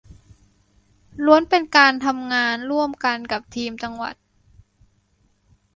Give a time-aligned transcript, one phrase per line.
[1.25, 4.15] ล้วนเป็นการทำงานร่วมกันกับทีมจังหวัด